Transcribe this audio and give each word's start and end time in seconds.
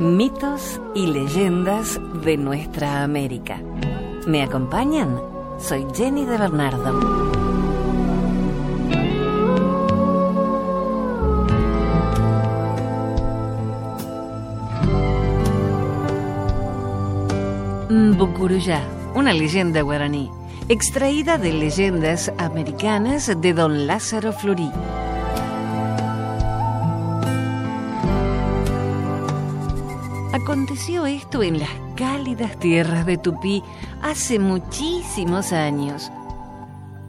Mitos 0.00 0.80
y 0.94 1.08
leyendas 1.08 2.00
de 2.24 2.38
nuestra 2.38 3.02
América. 3.02 3.60
¿Me 4.26 4.42
acompañan? 4.42 5.20
Soy 5.58 5.86
Jenny 5.94 6.24
de 6.24 6.38
Bernardo. 6.38 6.98
Bucuruyá, 18.16 18.82
una 19.14 19.34
leyenda 19.34 19.82
guaraní, 19.82 20.30
extraída 20.70 21.36
de 21.36 21.52
leyendas 21.52 22.32
americanas 22.38 23.30
de 23.38 23.52
don 23.52 23.86
Lázaro 23.86 24.32
Florí. 24.32 24.70
Aconteció 30.70 31.04
esto 31.04 31.42
en 31.42 31.58
las 31.58 31.68
cálidas 31.96 32.56
tierras 32.60 33.04
de 33.04 33.18
Tupí 33.18 33.60
hace 34.02 34.38
muchísimos 34.38 35.52
años. 35.52 36.12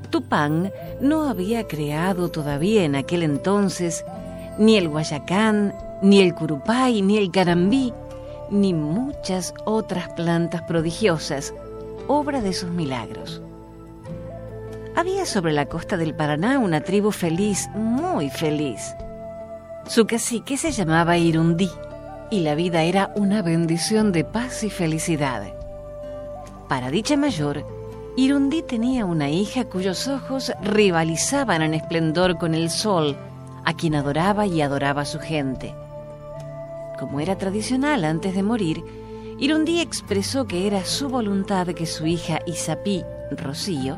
Tupán 0.09 0.71
no 0.99 1.29
había 1.29 1.67
creado 1.67 2.31
todavía 2.31 2.84
en 2.84 2.95
aquel 2.95 3.21
entonces 3.21 4.03
ni 4.57 4.77
el 4.77 4.89
guayacán, 4.89 5.75
ni 6.01 6.21
el 6.21 6.34
curupay, 6.34 7.03
ni 7.03 7.20
el 7.20 7.29
carambí, 7.29 7.93
ni 8.49 8.73
muchas 8.73 9.53
otras 9.63 10.09
plantas 10.13 10.63
prodigiosas, 10.63 11.53
obra 12.07 12.41
de 12.41 12.53
sus 12.53 12.71
milagros. 12.71 13.43
Había 14.95 15.27
sobre 15.27 15.53
la 15.53 15.67
costa 15.67 15.98
del 15.98 16.15
Paraná 16.15 16.57
una 16.57 16.81
tribu 16.81 17.12
feliz, 17.12 17.70
muy 17.75 18.31
feliz. 18.31 18.95
Su 19.85 20.07
cacique 20.07 20.57
se 20.57 20.71
llamaba 20.71 21.20
Irundí 21.20 21.70
y 22.31 22.40
la 22.40 22.55
vida 22.55 22.81
era 22.84 23.12
una 23.16 23.44
bendición 23.44 24.12
de 24.12 24.23
paz 24.23 24.63
y 24.63 24.70
felicidad. 24.70 25.54
Para 26.68 26.90
dicha 26.90 27.18
mayor, 27.18 27.65
Irundí 28.15 28.63
tenía 28.63 29.05
una 29.05 29.29
hija 29.29 29.65
cuyos 29.65 30.07
ojos 30.07 30.52
rivalizaban 30.63 31.62
en 31.62 31.76
esplendor 31.76 32.37
con 32.37 32.55
el 32.55 32.71
sol, 32.71 33.15
a 33.65 33.74
quien 33.74 33.93
adoraba 33.93 34.48
y 34.48 34.62
adoraba 34.62 35.05
su 35.05 35.20
gente 35.20 35.76
como 37.02 37.20
era 37.20 37.35
tradicional 37.35 38.05
antes 38.05 38.35
de 38.35 38.43
morir, 38.43 38.84
Irundí 39.40 39.82
expresó 39.82 40.46
que 40.46 40.68
era 40.68 40.85
su 40.85 41.09
voluntad 41.09 41.65
que 41.70 41.87
su 41.87 42.05
hija 42.05 42.41
Isapí, 42.46 43.04
Rocío, 43.32 43.98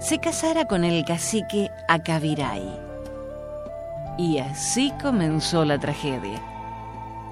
se 0.00 0.18
casara 0.18 0.64
con 0.64 0.82
el 0.82 1.04
cacique 1.04 1.68
Acaviray. 1.88 2.80
Y 4.16 4.38
así 4.38 4.94
comenzó 5.02 5.66
la 5.66 5.78
tragedia. 5.78 6.40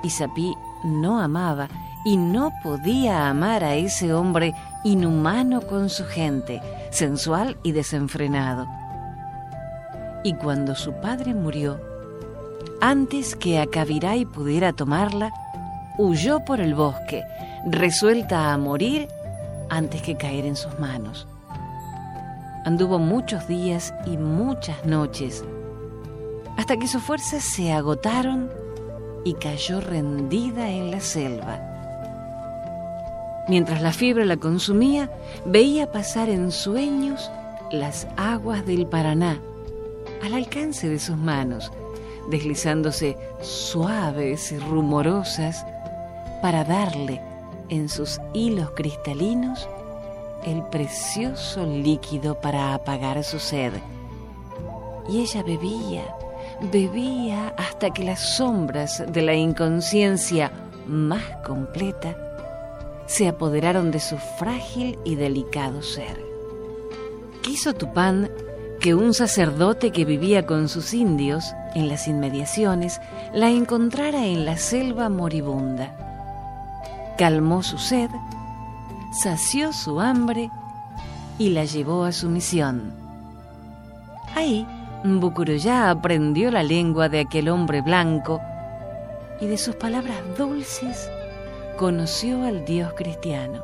Isapí 0.03 0.55
no 0.85 1.21
amaba 1.21 1.69
y 2.05 2.17
no 2.17 2.53
podía 2.63 3.29
amar 3.29 3.63
a 3.63 3.75
ese 3.75 4.15
hombre 4.15 4.55
inhumano 4.85 5.61
con 5.61 5.91
su 5.91 6.05
gente, 6.05 6.61
sensual 6.91 7.59
y 7.63 7.73
desenfrenado. 7.73 8.67
Y 10.25 10.35
cuando 10.35 10.75
su 10.75 10.93
padre 10.95 11.35
murió, 11.35 11.81
antes 12.81 13.37
que 13.37 13.59
Acaviray 13.59 14.25
pudiera 14.25 14.73
tomarla, 14.73 15.33
huyó 15.99 16.45
por 16.45 16.61
el 16.61 16.75
bosque, 16.75 17.25
resuelta 17.67 18.53
a 18.53 18.59
morir 18.59 19.09
antes 19.69 20.01
que 20.03 20.17
caer 20.17 20.47
en 20.47 20.57
sus 20.57 20.79
manos. 20.79 21.27
Anduvo 22.65 22.99
muchos 22.99 23.47
días 23.49 23.95
y 24.07 24.17
muchas 24.17 24.85
noches, 24.85 25.45
hasta 26.57 26.77
que 26.77 26.89
sus 26.89 27.03
fuerzas 27.03 27.43
se 27.43 27.73
agotaron 27.73 28.51
y 29.25 29.35
cayó 29.35 29.81
rendida 29.81 30.71
en 30.71 30.91
la 30.91 31.01
selva. 31.01 31.61
Mientras 33.49 33.83
la 33.83 33.93
fiebre 33.93 34.25
la 34.25 34.37
consumía, 34.37 35.11
veía 35.45 35.91
pasar 35.91 36.29
en 36.29 36.53
sueños 36.53 37.31
las 37.71 38.07
aguas 38.17 38.65
del 38.67 38.87
Paraná 38.87 39.41
al 40.23 40.35
alcance 40.35 40.89
de 40.89 40.99
sus 40.99 41.17
manos 41.17 41.73
deslizándose 42.31 43.17
suaves 43.43 44.53
y 44.53 44.59
rumorosas 44.59 45.67
para 46.41 46.65
darle 46.65 47.21
en 47.69 47.89
sus 47.89 48.21
hilos 48.33 48.71
cristalinos 48.75 49.69
el 50.45 50.63
precioso 50.65 51.67
líquido 51.67 52.41
para 52.41 52.75
apagar 52.75 53.23
su 53.25 53.39
sed. 53.39 53.73
Y 55.09 55.21
ella 55.21 55.43
bebía, 55.43 56.17
bebía 56.73 57.55
hasta 57.57 57.91
que 57.91 58.05
las 58.05 58.21
sombras 58.21 59.05
de 59.07 59.23
la 59.23 59.35
inconsciencia 59.35 60.51
más 60.87 61.23
completa 61.45 62.17
se 63.07 63.29
apoderaron 63.29 63.91
de 63.91 64.01
su 64.01 64.19
frágil 64.19 64.99
y 65.05 65.15
delicado 65.17 65.83
ser. 65.83 66.21
Quiso 67.43 67.75
Tupán 67.75 68.31
que 68.81 68.95
un 68.95 69.15
sacerdote 69.15 69.93
que 69.93 70.05
vivía 70.05 70.47
con 70.47 70.69
sus 70.69 70.95
indios 70.95 71.55
en 71.75 71.89
las 71.89 72.09
inmediaciones 72.09 73.01
la 73.35 73.51
encontrara 73.51 74.27
en 74.27 74.45
la 74.45 74.57
selva 74.57 75.09
moribunda. 75.09 75.95
Calmó 77.19 77.63
su 77.63 77.79
sed, 77.79 78.09
sació 79.13 79.73
su 79.73 80.01
hambre 80.01 80.51
y 81.39 81.51
la 81.51 81.65
llevó 81.65 82.05
a 82.05 82.13
su 82.13 82.29
misión. 82.29 82.93
Ahí, 84.35 84.67
Bucuruyá 85.03 85.89
aprendió 85.89 86.51
la 86.51 86.63
lengua 86.63 87.09
de 87.09 87.21
aquel 87.21 87.49
hombre 87.49 87.81
blanco 87.81 88.39
y 89.41 89.47
de 89.47 89.57
sus 89.57 89.75
palabras 89.75 90.19
dulces 90.37 91.11
conoció 91.79 92.45
al 92.45 92.67
Dios 92.67 92.93
cristiano, 92.95 93.63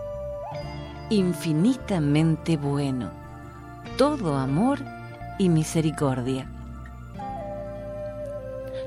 infinitamente 1.10 2.56
bueno, 2.56 3.10
todo 3.98 4.36
amor 4.36 4.78
y 5.38 5.50
misericordia. 5.50 6.46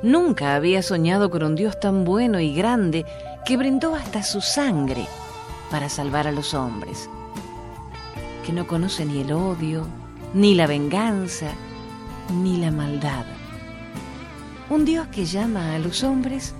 Nunca 0.02 0.56
había 0.56 0.82
soñado 0.82 1.30
con 1.30 1.44
un 1.44 1.54
Dios 1.54 1.80
tan 1.80 2.04
bueno 2.04 2.40
y 2.40 2.56
grande 2.56 3.06
que 3.46 3.58
brindó 3.58 3.94
hasta 3.94 4.24
su 4.24 4.42
sangre 4.42 5.06
para 5.70 5.88
salvar 5.88 6.28
a 6.28 6.32
los 6.32 6.56
hombres, 6.56 7.12
que 8.44 8.54
no 8.54 8.66
conoce 8.66 9.06
ni 9.06 9.22
el 9.22 9.34
odio, 9.34 9.86
ni 10.34 10.56
la 10.56 10.66
venganza, 10.66 11.52
ni 12.32 12.58
la 12.58 12.72
maldad. 12.72 13.26
Un 14.70 14.86
Dios 14.86 15.08
que 15.08 15.26
llama 15.26 15.74
a 15.74 15.80
los 15.80 16.04
hombres 16.04 16.54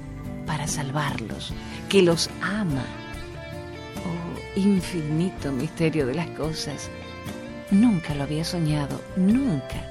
para 0.46 0.68
salvarlos, 0.68 1.54
que 1.90 2.02
los 2.02 2.30
ama. 2.42 2.84
Oh, 3.98 4.60
infinito 4.60 5.52
misterio 5.52 6.08
de 6.08 6.16
las 6.16 6.28
cosas. 6.32 6.90
Nunca 7.72 8.16
lo 8.16 8.24
había 8.24 8.44
soñado, 8.44 9.00
nunca. 9.16 9.86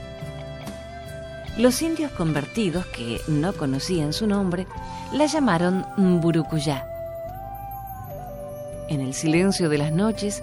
Los 1.56 1.80
indios 1.82 2.10
convertidos, 2.12 2.86
que 2.86 3.20
no 3.28 3.52
conocían 3.52 4.12
su 4.12 4.26
nombre, 4.26 4.66
la 5.12 5.26
llamaron 5.26 5.86
Mburucuyá. 5.96 6.86
En 8.88 9.00
el 9.00 9.14
silencio 9.14 9.68
de 9.68 9.78
las 9.78 9.92
noches, 9.92 10.42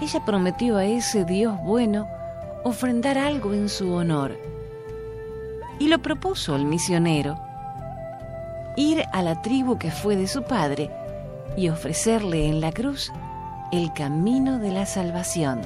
ella 0.00 0.24
prometió 0.24 0.76
a 0.76 0.84
ese 0.84 1.24
Dios 1.24 1.58
bueno 1.64 2.06
ofrendar 2.64 3.18
algo 3.18 3.52
en 3.52 3.68
su 3.68 3.92
honor. 3.92 4.38
Y 5.78 5.88
lo 5.88 6.00
propuso 6.00 6.54
al 6.54 6.64
misionero, 6.64 7.38
ir 8.76 9.04
a 9.12 9.22
la 9.22 9.42
tribu 9.42 9.78
que 9.78 9.90
fue 9.90 10.16
de 10.16 10.26
su 10.26 10.42
padre 10.42 10.90
y 11.56 11.68
ofrecerle 11.68 12.46
en 12.46 12.60
la 12.60 12.72
cruz 12.72 13.10
el 13.72 13.92
camino 13.92 14.58
de 14.58 14.70
la 14.70 14.86
salvación. 14.86 15.60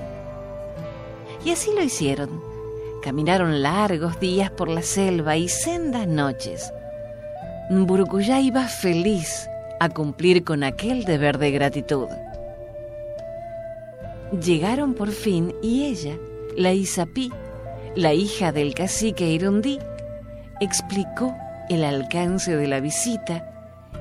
Y 1.45 1.51
así 1.51 1.71
lo 1.75 1.83
hicieron. 1.83 2.43
Caminaron 3.03 3.63
largos 3.63 4.19
días 4.19 4.51
por 4.51 4.69
la 4.69 4.83
selva 4.83 5.37
y 5.37 5.49
sendas 5.49 6.09
noches. 6.09 6.73
Burucuyá 7.71 8.41
iba 8.41 8.65
feliz 8.65 9.49
a 9.81 9.89
cumplir 9.89 10.45
con 10.45 10.65
aquel 10.65 11.04
deber 11.04 11.39
de 11.39 11.51
gratitud. 11.51 12.09
Llegaron 14.33 14.95
por 14.95 15.10
fin 15.10 15.54
y 15.63 15.84
ella, 15.84 16.16
la 16.56 16.72
Isapí, 16.72 17.32
la 17.94 18.14
hija 18.14 18.50
del 18.50 18.74
cacique 18.74 19.28
Irundí, 19.28 19.78
explicó 20.60 21.34
el 21.68 21.84
alcance 21.84 22.56
de 22.56 22.66
la 22.66 22.80
visita 22.80 23.44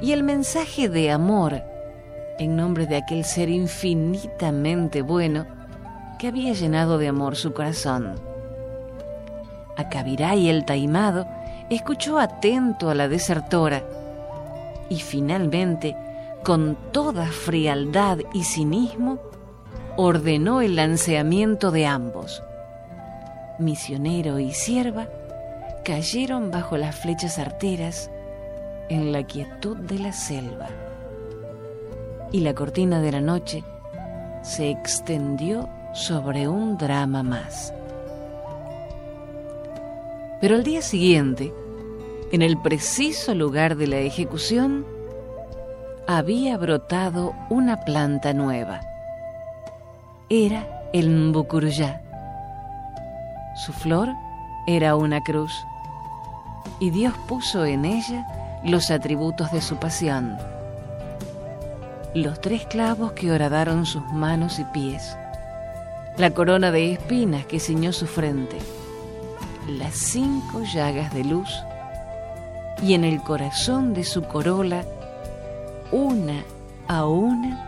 y 0.02 0.14
el 0.14 0.24
mensaje 0.24 0.88
de 0.90 1.12
amor 1.12 1.62
en 2.40 2.56
nombre 2.56 2.86
de 2.86 2.98
aquel 2.98 3.24
ser 3.24 3.50
infinitamente 3.50 5.02
bueno 5.02 5.46
que 6.18 6.28
había 6.28 6.54
llenado 6.54 6.98
de 6.98 7.10
amor 7.10 7.36
su 7.36 7.54
corazón. 7.54 8.16
Acabiray 9.78 10.50
el 10.50 10.66
taimado 10.66 11.28
escuchó 11.70 12.20
atento 12.20 12.90
a 12.90 12.96
la 12.96 13.08
desertora 13.08 13.84
y 14.90 15.00
finalmente, 15.00 15.96
con 16.44 16.78
toda 16.92 17.26
frialdad 17.28 18.20
y 18.34 18.44
cinismo, 18.44 19.20
ordenó 19.98 20.62
el 20.62 20.76
lanceamiento 20.76 21.72
de 21.72 21.86
ambos. 21.86 22.44
Misionero 23.60 24.40
y 24.40 24.52
sierva 24.52 25.08
cayeron 25.84 26.52
bajo 26.52 26.78
las 26.78 26.96
flechas 26.96 27.40
arteras 27.40 28.10
en 28.90 29.12
la 29.12 29.24
quietud 29.24 29.78
de 29.78 30.00
la 30.00 30.12
selva. 30.12 30.68
Y 32.32 32.42
la 32.42 32.54
cortina 32.54 33.02
de 33.02 33.12
la 33.12 33.22
noche 33.22 33.64
se 34.42 34.70
extendió 34.70 35.70
sobre 35.94 36.48
un 36.48 36.78
drama 36.78 37.24
más. 37.24 37.74
Pero 40.42 40.56
al 40.56 40.64
día 40.64 40.82
siguiente, 40.82 41.54
en 42.32 42.42
el 42.42 42.62
preciso 42.62 43.34
lugar 43.34 43.78
de 43.78 43.88
la 43.88 44.00
ejecución, 44.00 44.86
había 46.08 46.58
brotado 46.58 47.34
una 47.50 47.86
planta 47.86 48.34
nueva. 48.34 48.82
Era 50.30 50.90
el 50.92 51.10
mbucuruyá. 51.12 52.02
Su 53.56 53.74
flor 53.74 54.10
era 54.66 54.96
una 54.96 55.22
cruz 55.22 55.54
y 56.80 56.90
Dios 56.90 57.14
puso 57.28 57.64
en 57.64 57.86
ella 57.86 58.26
los 58.64 58.90
atributos 58.90 59.52
de 59.52 59.62
su 59.62 59.76
pasión. 59.78 60.36
Los 62.16 62.42
tres 62.42 62.66
clavos 62.66 63.12
que 63.12 63.32
horadaron 63.32 63.86
sus 63.86 64.04
manos 64.12 64.58
y 64.58 64.64
pies, 64.64 65.16
la 66.18 66.32
corona 66.32 66.72
de 66.72 66.94
espinas 66.94 67.46
que 67.46 67.60
ciñó 67.60 67.94
su 67.94 68.08
frente, 68.08 68.58
las 69.68 69.94
cinco 69.94 70.64
llagas 70.64 71.14
de 71.14 71.24
luz 71.24 71.50
y 72.82 72.96
en 72.96 73.04
el 73.04 73.22
corazón 73.22 73.94
de 73.94 74.04
su 74.04 74.24
corola, 74.24 74.86
una 75.92 76.44
a 76.88 77.06
una, 77.06 77.65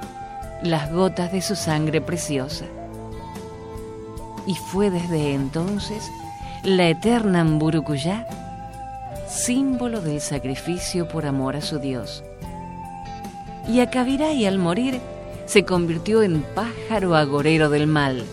las 0.64 0.92
gotas 0.92 1.32
de 1.32 1.42
su 1.42 1.56
sangre 1.56 2.02
preciosa. 2.02 2.66
Y 4.46 4.56
fue 4.56 4.90
desde 4.90 5.34
entonces 5.34 6.10
la 6.64 6.88
eterna 6.88 7.44
Mburucuyá 7.44 8.26
símbolo 9.28 10.02
del 10.02 10.22
sacrificio 10.22 11.08
por 11.08 11.26
amor 11.26 11.56
a 11.56 11.62
su 11.62 11.80
Dios. 11.80 12.24
Y 13.68 13.82
Akabirai 13.82 14.46
al 14.46 14.58
morir 14.58 15.02
se 15.46 15.66
convirtió 15.66 16.24
en 16.24 16.44
pájaro 16.56 17.16
agorero 17.16 17.70
del 17.70 17.88
mal, 17.88 18.24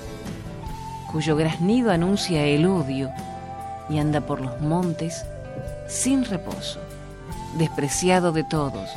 cuyo 1.10 1.36
graznido 1.36 1.90
anuncia 1.90 2.44
el 2.44 2.66
odio 2.66 3.10
y 3.88 3.98
anda 3.98 4.20
por 4.20 4.40
los 4.40 4.60
montes 4.60 5.24
sin 5.86 6.24
reposo, 6.24 6.80
despreciado 7.56 8.32
de 8.32 8.44
todos, 8.44 8.90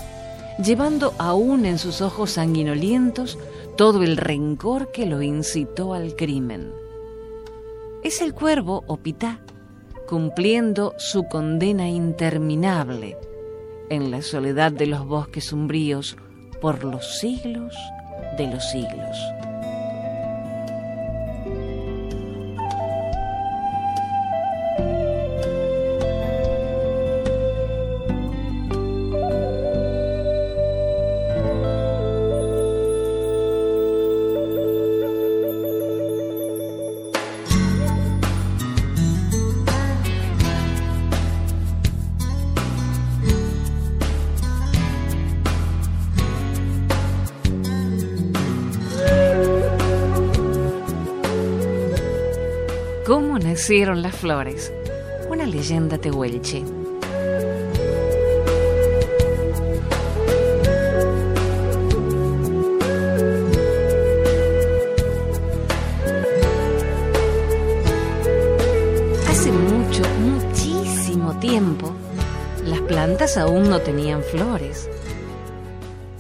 llevando 0.63 1.13
aún 1.17 1.65
en 1.65 1.77
sus 1.77 2.01
ojos 2.01 2.31
sanguinolientos 2.31 3.37
todo 3.75 4.03
el 4.03 4.17
rencor 4.17 4.91
que 4.91 5.05
lo 5.05 5.21
incitó 5.21 5.93
al 5.93 6.15
crimen. 6.15 6.71
Es 8.03 8.21
el 8.21 8.33
cuervo 8.33 8.83
o 8.87 8.97
pitá 8.97 9.39
cumpliendo 10.07 10.93
su 10.97 11.27
condena 11.27 11.89
interminable 11.89 13.17
en 13.89 14.09
la 14.09 14.21
soledad 14.21 14.71
de 14.71 14.87
los 14.87 15.05
bosques 15.05 15.51
umbríos 15.51 16.15
por 16.61 16.83
los 16.83 17.19
siglos 17.19 17.75
de 18.37 18.47
los 18.47 18.63
siglos. 18.69 19.17
¿Cómo 53.67 53.73
nacieron 53.73 54.01
las 54.01 54.15
flores? 54.15 54.71
Una 55.29 55.45
leyenda 55.45 55.97
tehuelche. 55.97 56.63
Hace 69.27 69.51
mucho, 69.51 70.01
muchísimo 70.21 71.37
tiempo, 71.41 71.91
las 72.63 72.79
plantas 72.79 73.35
aún 73.35 73.69
no 73.69 73.81
tenían 73.81 74.23
flores. 74.23 74.89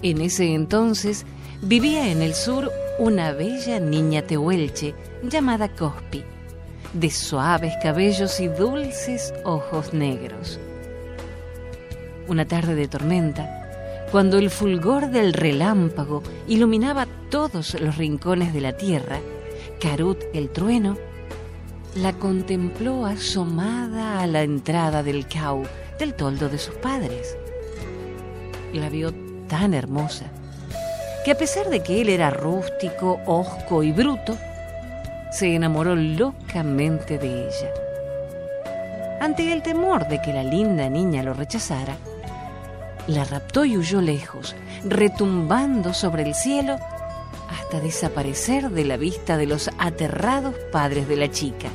En 0.01 0.19
ese 0.19 0.53
entonces 0.53 1.25
vivía 1.61 2.11
en 2.11 2.21
el 2.21 2.33
sur 2.33 2.69
una 2.99 3.31
bella 3.31 3.79
niña 3.79 4.23
tehuelche 4.23 4.93
llamada 5.23 5.69
Cospi 5.69 6.25
de 6.93 7.09
suaves 7.09 7.73
cabellos 7.81 8.39
y 8.39 8.47
dulces 8.47 9.33
ojos 9.43 9.93
negros. 9.93 10.59
Una 12.27 12.45
tarde 12.45 12.75
de 12.75 12.87
tormenta, 12.87 14.07
cuando 14.11 14.37
el 14.37 14.49
fulgor 14.49 15.09
del 15.09 15.33
relámpago 15.33 16.23
iluminaba 16.47 17.07
todos 17.29 17.79
los 17.79 17.97
rincones 17.97 18.53
de 18.53 18.61
la 18.61 18.73
tierra, 18.73 19.19
Carut 19.79 20.17
el 20.33 20.49
trueno 20.49 20.97
la 21.95 22.13
contempló 22.13 23.05
asomada 23.05 24.21
a 24.21 24.27
la 24.27 24.43
entrada 24.43 25.03
del 25.03 25.27
cau 25.27 25.63
del 25.99 26.13
toldo 26.13 26.49
de 26.49 26.57
sus 26.57 26.75
padres. 26.75 27.37
La 28.73 28.89
vio 28.89 29.13
tan 29.47 29.73
hermosa 29.73 30.25
que 31.25 31.31
a 31.31 31.37
pesar 31.37 31.69
de 31.69 31.81
que 31.81 32.01
él 32.01 32.09
era 32.09 32.29
rústico, 32.29 33.19
hosco 33.25 33.83
y 33.83 33.91
bruto, 33.91 34.37
se 35.31 35.55
enamoró 35.55 35.95
locamente 35.95 37.17
de 37.17 37.47
ella. 37.47 37.69
Ante 39.19 39.51
el 39.51 39.63
temor 39.63 40.07
de 40.07 40.21
que 40.21 40.33
la 40.33 40.43
linda 40.43 40.89
niña 40.89 41.23
lo 41.23 41.33
rechazara, 41.33 41.97
la 43.07 43.23
raptó 43.23 43.65
y 43.65 43.77
huyó 43.77 44.01
lejos, 44.01 44.55
retumbando 44.83 45.93
sobre 45.93 46.23
el 46.23 46.35
cielo 46.35 46.77
hasta 47.49 47.79
desaparecer 47.79 48.69
de 48.69 48.85
la 48.85 48.97
vista 48.97 49.37
de 49.37 49.47
los 49.47 49.69
aterrados 49.77 50.55
padres 50.71 51.07
de 51.07 51.15
la 51.15 51.31
chica. 51.31 51.69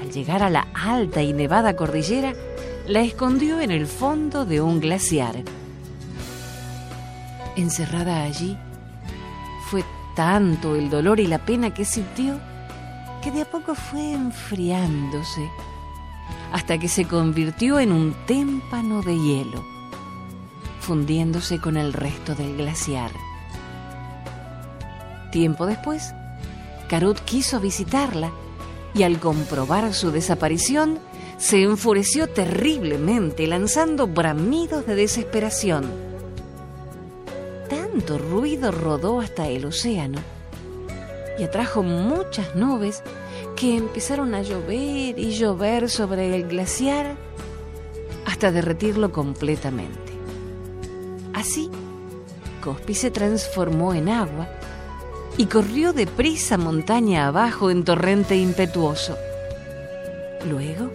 Al 0.00 0.10
llegar 0.12 0.42
a 0.42 0.50
la 0.50 0.68
alta 0.74 1.22
y 1.22 1.32
nevada 1.32 1.74
cordillera, 1.74 2.34
la 2.86 3.00
escondió 3.00 3.60
en 3.60 3.70
el 3.70 3.86
fondo 3.86 4.44
de 4.44 4.60
un 4.60 4.80
glaciar. 4.80 5.36
Encerrada 7.56 8.22
allí, 8.22 8.58
fue 9.70 9.82
tanto 10.14 10.76
el 10.76 10.90
dolor 10.90 11.20
y 11.20 11.26
la 11.26 11.38
pena 11.38 11.72
que 11.72 11.84
sintió 11.84 12.38
que 13.22 13.30
de 13.30 13.42
a 13.42 13.44
poco 13.44 13.74
fue 13.74 14.12
enfriándose 14.12 15.50
hasta 16.52 16.78
que 16.78 16.88
se 16.88 17.06
convirtió 17.06 17.80
en 17.80 17.90
un 17.90 18.14
témpano 18.26 19.02
de 19.02 19.18
hielo, 19.18 19.64
fundiéndose 20.80 21.58
con 21.58 21.76
el 21.76 21.92
resto 21.92 22.34
del 22.34 22.56
glaciar. 22.56 23.10
Tiempo 25.32 25.66
después, 25.66 26.14
Carut 26.88 27.18
quiso 27.20 27.60
visitarla 27.60 28.30
y 28.94 29.02
al 29.02 29.18
comprobar 29.18 29.92
su 29.94 30.12
desaparición, 30.12 31.00
se 31.38 31.62
enfureció 31.62 32.28
terriblemente, 32.28 33.46
lanzando 33.48 34.06
bramidos 34.06 34.86
de 34.86 34.94
desesperación 34.94 36.03
tanto 37.94 38.18
ruido 38.18 38.72
rodó 38.72 39.20
hasta 39.20 39.46
el 39.46 39.66
océano 39.66 40.18
y 41.38 41.44
atrajo 41.44 41.84
muchas 41.84 42.56
nubes 42.56 43.04
que 43.54 43.76
empezaron 43.76 44.34
a 44.34 44.42
llover 44.42 45.16
y 45.16 45.30
llover 45.30 45.88
sobre 45.88 46.34
el 46.34 46.48
glaciar 46.48 47.14
hasta 48.26 48.50
derretirlo 48.50 49.12
completamente. 49.12 50.12
Así, 51.34 51.70
Cospi 52.64 52.94
se 52.94 53.12
transformó 53.12 53.94
en 53.94 54.08
agua 54.08 54.48
y 55.36 55.46
corrió 55.46 55.92
deprisa 55.92 56.58
montaña 56.58 57.28
abajo 57.28 57.70
en 57.70 57.84
torrente 57.84 58.36
impetuoso. 58.36 59.16
Luego, 60.50 60.90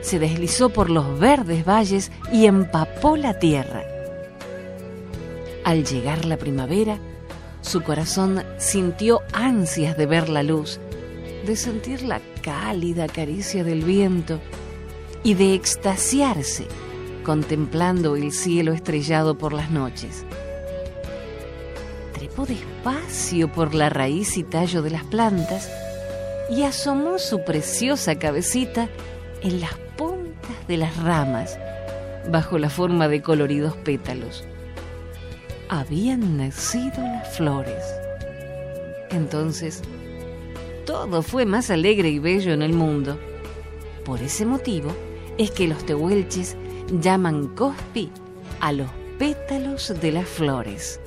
se 0.00 0.18
deslizó 0.18 0.70
por 0.70 0.88
los 0.88 1.18
verdes 1.18 1.66
valles 1.66 2.10
y 2.32 2.46
empapó 2.46 3.18
la 3.18 3.38
tierra. 3.38 3.95
Al 5.66 5.84
llegar 5.84 6.26
la 6.26 6.36
primavera, 6.36 6.96
su 7.60 7.82
corazón 7.82 8.44
sintió 8.56 9.22
ansias 9.32 9.96
de 9.96 10.06
ver 10.06 10.28
la 10.28 10.44
luz, 10.44 10.78
de 11.44 11.56
sentir 11.56 12.02
la 12.02 12.20
cálida 12.40 13.08
caricia 13.08 13.64
del 13.64 13.82
viento 13.82 14.38
y 15.24 15.34
de 15.34 15.54
extasiarse 15.54 16.68
contemplando 17.24 18.14
el 18.14 18.30
cielo 18.30 18.74
estrellado 18.74 19.36
por 19.38 19.52
las 19.52 19.72
noches. 19.72 20.24
Trepó 22.12 22.46
despacio 22.46 23.50
por 23.50 23.74
la 23.74 23.88
raíz 23.88 24.36
y 24.36 24.44
tallo 24.44 24.82
de 24.82 24.90
las 24.90 25.02
plantas 25.02 25.68
y 26.48 26.62
asomó 26.62 27.18
su 27.18 27.42
preciosa 27.44 28.14
cabecita 28.20 28.88
en 29.42 29.60
las 29.60 29.74
puntas 29.96 30.68
de 30.68 30.76
las 30.76 30.96
ramas, 31.02 31.58
bajo 32.30 32.56
la 32.56 32.70
forma 32.70 33.08
de 33.08 33.20
coloridos 33.20 33.76
pétalos. 33.78 34.44
Habían 35.68 36.36
nacido 36.36 37.02
las 37.02 37.36
flores. 37.36 37.82
Entonces, 39.10 39.82
todo 40.84 41.22
fue 41.22 41.44
más 41.44 41.70
alegre 41.70 42.08
y 42.08 42.20
bello 42.20 42.52
en 42.52 42.62
el 42.62 42.72
mundo. 42.72 43.18
Por 44.04 44.22
ese 44.22 44.46
motivo 44.46 44.94
es 45.38 45.50
que 45.50 45.66
los 45.66 45.84
tehuelches 45.84 46.56
llaman 47.00 47.48
cospi 47.48 48.10
a 48.60 48.72
los 48.72 48.88
pétalos 49.18 49.92
de 50.00 50.12
las 50.12 50.28
flores. 50.28 51.00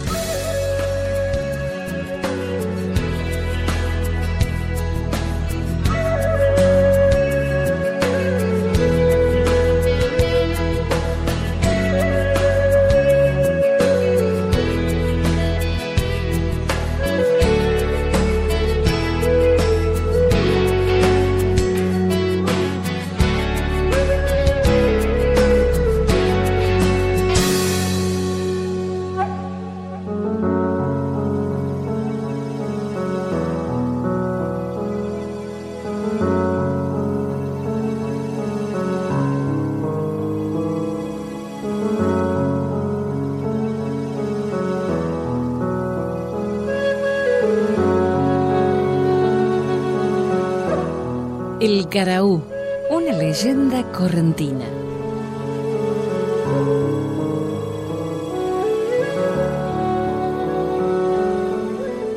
El 51.89 52.05
Caraú, 52.05 52.43
una 52.91 53.13
leyenda 53.13 53.83
correntina. 53.91 54.65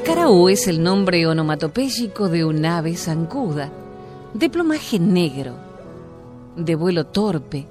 Caraú 0.05 0.51
es 0.51 0.69
el 0.69 0.83
nombre 0.83 1.27
onomatopéyico 1.27 2.29
de 2.29 2.45
un 2.45 2.67
ave 2.67 2.97
zancuda, 2.97 3.71
de 4.35 4.51
plumaje 4.51 4.99
negro, 4.99 5.55
de 6.55 6.75
vuelo 6.75 7.07
torpe, 7.07 7.67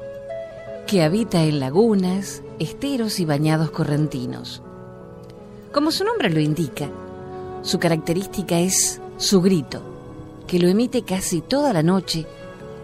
que 0.87 1.03
habita 1.03 1.43
en 1.43 1.59
lagunas, 1.59 2.41
esteros 2.57 3.19
y 3.19 3.25
bañados 3.25 3.69
correntinos. 3.69 4.63
Como 5.71 5.91
su 5.91 6.03
nombre 6.03 6.31
lo 6.31 6.39
indica, 6.39 6.89
su 7.61 7.77
característica 7.77 8.59
es 8.59 8.99
su 9.17 9.39
grito 9.39 9.90
que 10.51 10.59
lo 10.59 10.67
emite 10.67 11.03
casi 11.03 11.39
toda 11.39 11.71
la 11.71 11.81
noche 11.81 12.27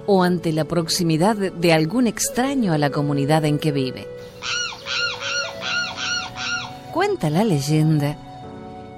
o 0.05 0.23
ante 0.23 0.53
la 0.53 0.63
proximidad 0.63 1.35
de 1.35 1.73
algún 1.73 2.07
extraño 2.07 2.71
a 2.71 2.77
la 2.77 2.91
comunidad 2.91 3.43
en 3.43 3.59
que 3.59 3.73
vive. 3.73 4.07
Cuenta 6.93 7.29
la 7.29 7.43
leyenda 7.43 8.15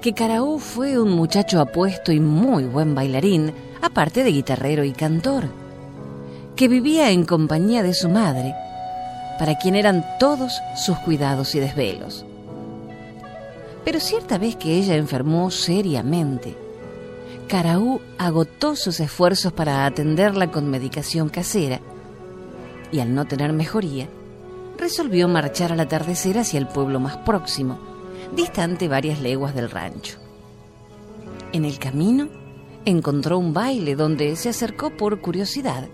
que 0.00 0.12
Caraú 0.12 0.60
fue 0.60 1.00
un 1.00 1.10
muchacho 1.10 1.60
apuesto 1.60 2.12
y 2.12 2.20
muy 2.20 2.62
buen 2.62 2.94
bailarín, 2.94 3.52
aparte 3.82 4.22
de 4.22 4.30
guitarrero 4.30 4.84
y 4.84 4.92
cantor, 4.92 5.48
que 6.54 6.68
vivía 6.68 7.10
en 7.10 7.24
compañía 7.24 7.82
de 7.82 7.92
su 7.92 8.08
madre, 8.08 8.54
para 9.40 9.58
quien 9.58 9.74
eran 9.74 10.06
todos 10.20 10.60
sus 10.76 10.96
cuidados 10.98 11.56
y 11.56 11.58
desvelos. 11.58 12.24
Pero 13.84 13.98
cierta 13.98 14.38
vez 14.38 14.54
que 14.54 14.76
ella 14.76 14.94
enfermó 14.94 15.50
seriamente, 15.50 16.69
Caraú 17.50 18.00
agotó 18.16 18.76
sus 18.76 19.00
esfuerzos 19.00 19.52
para 19.52 19.84
atenderla 19.84 20.52
con 20.52 20.70
medicación 20.70 21.28
casera 21.28 21.80
y 22.92 23.00
al 23.00 23.12
no 23.12 23.24
tener 23.24 23.52
mejoría, 23.52 24.08
resolvió 24.78 25.26
marchar 25.26 25.72
al 25.72 25.80
atardecer 25.80 26.38
hacia 26.38 26.58
el 26.60 26.68
pueblo 26.68 27.00
más 27.00 27.16
próximo, 27.16 27.80
distante 28.36 28.86
varias 28.86 29.20
leguas 29.20 29.52
del 29.52 29.68
rancho. 29.68 30.16
En 31.52 31.64
el 31.64 31.80
camino 31.80 32.28
encontró 32.84 33.36
un 33.36 33.52
baile 33.52 33.96
donde 33.96 34.36
se 34.36 34.50
acercó 34.50 34.90
por 34.96 35.20
curiosidad, 35.20 35.88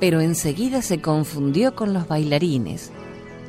pero 0.00 0.20
enseguida 0.20 0.82
se 0.82 1.00
confundió 1.00 1.76
con 1.76 1.92
los 1.92 2.08
bailarines, 2.08 2.90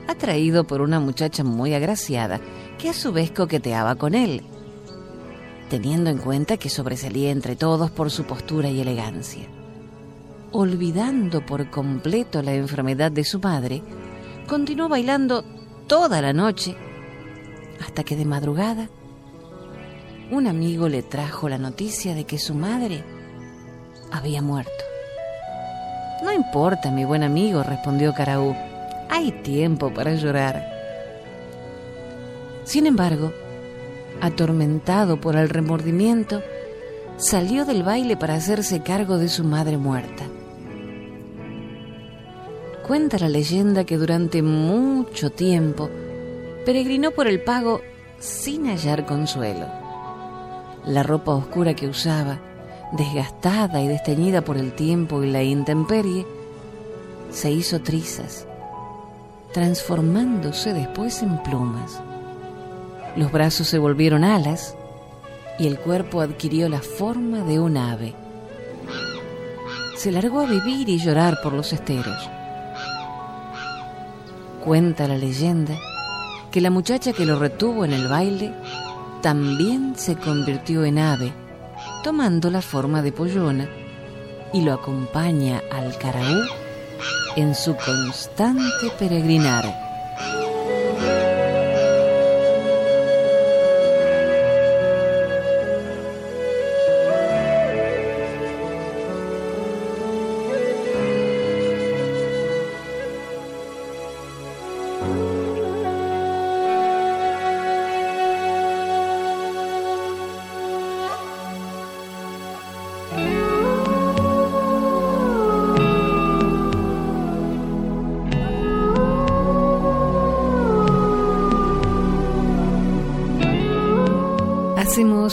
atraído 0.07 0.65
por 0.65 0.81
una 0.81 0.99
muchacha 0.99 1.43
muy 1.43 1.73
agraciada 1.73 2.39
que 2.77 2.89
a 2.89 2.93
su 2.93 3.11
vez 3.11 3.31
coqueteaba 3.31 3.95
con 3.95 4.13
él 4.13 4.43
teniendo 5.71 6.09
en 6.09 6.17
cuenta 6.17 6.57
que 6.57 6.67
sobresalía 6.67 7.31
entre 7.31 7.55
todos 7.55 7.89
por 7.91 8.11
su 8.11 8.25
postura 8.25 8.67
y 8.67 8.81
elegancia. 8.81 9.47
Olvidando 10.51 11.45
por 11.45 11.69
completo 11.69 12.41
la 12.41 12.53
enfermedad 12.53 13.09
de 13.09 13.23
su 13.23 13.39
madre, 13.39 13.81
continuó 14.49 14.89
bailando 14.89 15.45
toda 15.87 16.21
la 16.21 16.33
noche 16.33 16.75
hasta 17.79 18.03
que 18.03 18.17
de 18.17 18.25
madrugada 18.25 18.89
un 20.29 20.47
amigo 20.47 20.89
le 20.89 21.03
trajo 21.03 21.47
la 21.47 21.57
noticia 21.57 22.15
de 22.15 22.25
que 22.25 22.37
su 22.37 22.53
madre 22.53 23.05
había 24.11 24.41
muerto. 24.41 24.83
No 26.21 26.33
importa, 26.33 26.91
mi 26.91 27.05
buen 27.05 27.23
amigo, 27.23 27.63
respondió 27.63 28.13
Caraú, 28.13 28.53
hay 29.09 29.31
tiempo 29.31 29.93
para 29.93 30.15
llorar. 30.15 30.67
Sin 32.65 32.87
embargo, 32.87 33.31
atormentado 34.19 35.21
por 35.21 35.35
el 35.35 35.49
remordimiento, 35.49 36.41
salió 37.17 37.65
del 37.65 37.83
baile 37.83 38.17
para 38.17 38.35
hacerse 38.35 38.81
cargo 38.81 39.17
de 39.17 39.29
su 39.29 39.43
madre 39.43 39.77
muerta. 39.77 40.25
Cuenta 42.85 43.19
la 43.19 43.29
leyenda 43.29 43.85
que 43.85 43.97
durante 43.97 44.41
mucho 44.41 45.29
tiempo 45.29 45.89
peregrinó 46.65 47.11
por 47.11 47.27
el 47.27 47.41
pago 47.41 47.81
sin 48.19 48.65
hallar 48.65 49.05
consuelo. 49.05 49.67
La 50.85 51.03
ropa 51.03 51.33
oscura 51.33 51.75
que 51.75 51.87
usaba, 51.87 52.39
desgastada 52.91 53.81
y 53.81 53.87
desteñida 53.87 54.41
por 54.41 54.57
el 54.57 54.73
tiempo 54.73 55.23
y 55.23 55.29
la 55.29 55.43
intemperie, 55.43 56.25
se 57.29 57.51
hizo 57.51 57.79
trizas, 57.81 58.47
transformándose 59.53 60.73
después 60.73 61.21
en 61.23 61.41
plumas. 61.43 62.01
Los 63.15 63.31
brazos 63.31 63.67
se 63.67 63.77
volvieron 63.77 64.23
alas 64.23 64.75
y 65.59 65.67
el 65.67 65.79
cuerpo 65.79 66.21
adquirió 66.21 66.69
la 66.69 66.81
forma 66.81 67.39
de 67.39 67.59
un 67.59 67.77
ave. 67.77 68.13
Se 69.97 70.11
largó 70.11 70.39
a 70.39 70.45
vivir 70.45 70.89
y 70.89 70.97
llorar 70.97 71.39
por 71.43 71.53
los 71.53 71.73
esteros. 71.73 72.29
Cuenta 74.63 75.07
la 75.07 75.17
leyenda 75.17 75.77
que 76.51 76.61
la 76.61 76.69
muchacha 76.69 77.13
que 77.13 77.25
lo 77.25 77.37
retuvo 77.37 77.85
en 77.85 77.93
el 77.93 78.07
baile 78.07 78.53
también 79.21 79.93
se 79.95 80.15
convirtió 80.15 80.83
en 80.85 80.97
ave, 80.97 81.31
tomando 82.03 82.49
la 82.49 82.61
forma 82.61 83.01
de 83.01 83.11
pollona, 83.11 83.69
y 84.53 84.61
lo 84.61 84.73
acompaña 84.73 85.61
al 85.71 85.97
caraú 85.97 86.41
en 87.35 87.55
su 87.55 87.75
constante 87.75 88.89
peregrinar. 88.99 89.90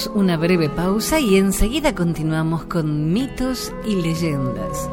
Una 0.06 0.36
breve 0.36 0.68
pausa 0.68 1.18
y 1.18 1.36
enseguida 1.36 1.94
continuamos 1.94 2.64
con 2.64 3.12
mitos 3.12 3.72
y 3.84 3.96
leyendas. 3.96 4.88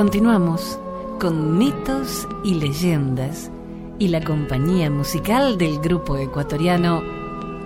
Continuamos 0.00 0.78
con 1.20 1.58
mitos 1.58 2.26
y 2.42 2.54
leyendas 2.54 3.50
y 3.98 4.08
la 4.08 4.24
compañía 4.24 4.90
musical 4.90 5.58
del 5.58 5.78
grupo 5.78 6.16
ecuatoriano 6.16 7.02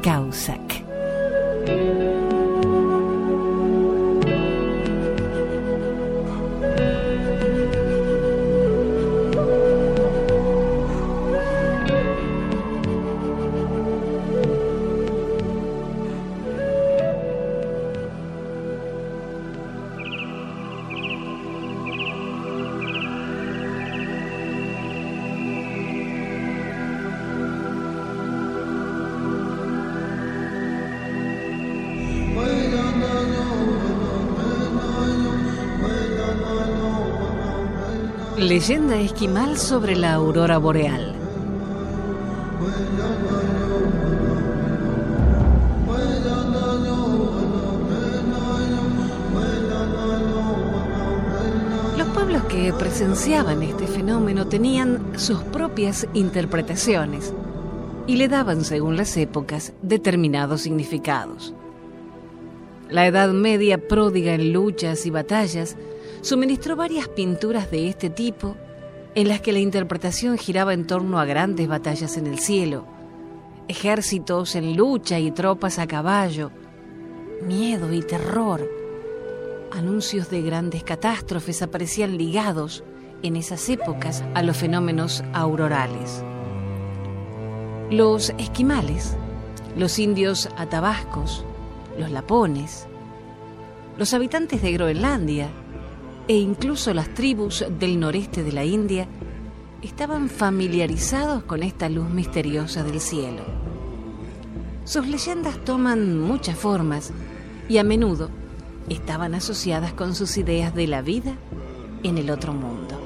Causac. 0.03 0.85
Leyenda 38.37 39.01
esquimal 39.01 39.57
sobre 39.57 39.95
la 39.95 40.15
aurora 40.15 40.59
boreal. 40.59 41.15
Los 51.97 52.09
pueblos 52.09 52.43
que 52.45 52.73
presenciaban 52.73 53.63
este 53.63 53.87
fenómeno 53.87 54.49
tenían 54.49 55.17
sus 55.17 55.39
propias 55.39 56.09
interpretaciones 56.13 57.33
y 58.09 58.17
le 58.17 58.27
daban, 58.27 58.65
según 58.65 58.97
las 58.97 59.17
épocas, 59.17 59.73
determinados 59.83 60.63
significados. 60.63 61.55
La 62.91 63.07
Edad 63.07 63.31
Media, 63.31 63.79
pródiga 63.89 64.35
en 64.35 64.53
luchas 64.53 65.07
y 65.07 65.11
batallas, 65.11 65.77
suministró 66.25 66.75
varias 66.75 67.07
pinturas 67.09 67.71
de 67.71 67.87
este 67.87 68.09
tipo 68.09 68.57
en 69.15 69.29
las 69.29 69.43
que 69.43 69.53
la 69.53 69.59
interpretación 69.59 70.39
giraba 70.39 70.73
en 70.73 70.87
torno 70.87 71.21
a 71.21 71.27
grandes 71.27 71.69
batallas 71.69 72.17
en 72.17 72.27
el 72.27 72.39
cielo, 72.39 72.87
ejércitos 73.69 74.55
en 74.55 74.75
lucha 74.75 75.19
y 75.19 75.31
tropas 75.31 75.79
a 75.79 75.87
caballo, 75.87 76.51
miedo 77.43 77.93
y 77.93 78.01
terror. 78.01 78.67
Anuncios 79.71 80.31
de 80.31 80.41
grandes 80.41 80.83
catástrofes 80.83 81.61
aparecían 81.61 82.17
ligados 82.17 82.85
en 83.23 83.37
esas 83.37 83.69
épocas 83.69 84.25
a 84.33 84.43
los 84.43 84.57
fenómenos 84.57 85.23
aurorales. 85.35 86.25
Los 87.91 88.31
esquimales, 88.39 89.15
los 89.77 89.99
indios 89.99 90.49
atabascos, 90.57 91.45
los 91.99 92.11
lapones, 92.11 92.87
los 93.99 94.15
habitantes 94.15 94.63
de 94.63 94.73
Groenlandia, 94.73 95.51
e 96.27 96.37
incluso 96.37 96.95
las 96.95 97.13
tribus 97.13 97.65
del 97.79 98.01
noreste 98.01 98.43
de 98.43 98.53
la 98.53 98.65
India 98.65 99.07
estaban 99.83 100.29
familiarizados 100.31 101.45
con 101.45 101.63
esta 101.63 101.89
luz 101.89 102.09
misteriosa 102.09 102.83
del 102.83 103.01
cielo. 103.01 103.43
Sus 104.85 105.07
leyendas 105.07 105.63
toman 105.65 106.19
muchas 106.19 106.57
formas 106.57 107.13
y 107.69 107.79
a 107.79 107.85
menudo 107.85 108.31
estaban 108.89 109.35
asociadas 109.35 109.93
con 109.93 110.15
sus 110.15 110.37
ideas 110.37 110.75
de 110.75 110.87
la 110.87 111.03
vida 111.03 111.35
en 112.03 112.19
el 112.19 112.31
otro 112.31 112.53
mundo. 112.53 113.01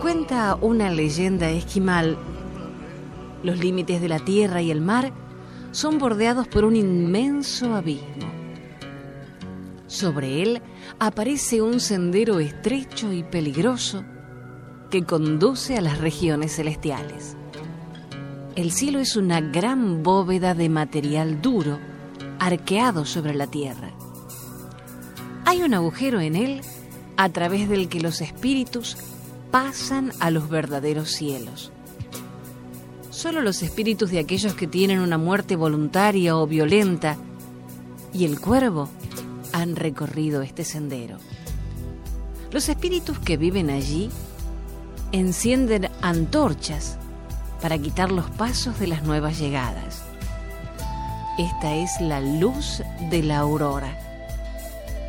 Cuenta 0.00 0.56
una 0.60 0.90
leyenda 0.90 1.50
esquimal, 1.50 2.16
los 3.42 3.58
límites 3.58 4.00
de 4.00 4.08
la 4.08 4.18
tierra 4.18 4.60
y 4.62 4.70
el 4.70 4.80
mar 4.80 5.12
son 5.72 5.98
bordeados 5.98 6.48
por 6.48 6.64
un 6.64 6.76
inmenso 6.76 7.74
abismo. 7.74 8.30
Sobre 9.86 10.42
él 10.42 10.62
aparece 10.98 11.62
un 11.62 11.80
sendero 11.80 12.38
estrecho 12.40 13.12
y 13.12 13.22
peligroso 13.22 14.04
que 14.90 15.04
conduce 15.04 15.76
a 15.76 15.80
las 15.80 15.98
regiones 15.98 16.56
celestiales. 16.56 17.36
El 18.56 18.72
cielo 18.72 18.98
es 18.98 19.16
una 19.16 19.40
gran 19.40 20.02
bóveda 20.02 20.54
de 20.54 20.68
material 20.68 21.40
duro, 21.40 21.78
arqueado 22.38 23.04
sobre 23.04 23.34
la 23.34 23.46
tierra. 23.46 23.90
Hay 25.44 25.62
un 25.62 25.74
agujero 25.74 26.20
en 26.20 26.36
él 26.36 26.60
a 27.16 27.28
través 27.28 27.68
del 27.68 27.88
que 27.88 28.00
los 28.00 28.20
espíritus 28.20 28.96
pasan 29.50 30.12
a 30.20 30.30
los 30.30 30.48
verdaderos 30.48 31.10
cielos. 31.10 31.72
Solo 33.20 33.42
los 33.42 33.62
espíritus 33.62 34.10
de 34.10 34.18
aquellos 34.18 34.54
que 34.54 34.66
tienen 34.66 34.98
una 34.98 35.18
muerte 35.18 35.54
voluntaria 35.54 36.38
o 36.38 36.46
violenta 36.46 37.18
y 38.14 38.24
el 38.24 38.40
cuervo 38.40 38.88
han 39.52 39.76
recorrido 39.76 40.40
este 40.40 40.64
sendero. 40.64 41.18
Los 42.50 42.70
espíritus 42.70 43.18
que 43.18 43.36
viven 43.36 43.68
allí 43.68 44.08
encienden 45.12 45.90
antorchas 46.00 46.96
para 47.60 47.76
quitar 47.76 48.10
los 48.10 48.30
pasos 48.30 48.80
de 48.80 48.86
las 48.86 49.02
nuevas 49.02 49.38
llegadas. 49.38 50.02
Esta 51.36 51.74
es 51.74 52.00
la 52.00 52.22
luz 52.22 52.82
de 53.10 53.22
la 53.22 53.40
aurora. 53.40 53.98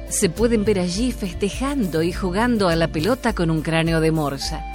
Se 0.10 0.30
pueden 0.30 0.66
ver 0.66 0.80
allí 0.80 1.14
festejando 1.14 2.04
y 2.04 2.12
jugando 2.12 2.68
a 2.68 2.76
la 2.76 2.90
pelota 2.90 3.32
con 3.32 3.50
un 3.50 3.62
cráneo 3.62 4.02
de 4.02 4.12
morsa 4.12 4.71